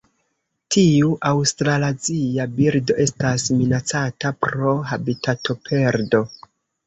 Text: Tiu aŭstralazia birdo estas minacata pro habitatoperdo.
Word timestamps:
Tiu 0.75 1.09
aŭstralazia 1.31 2.47
birdo 2.55 2.95
estas 3.05 3.45
minacata 3.59 4.33
pro 4.47 4.73
habitatoperdo. 4.93 6.23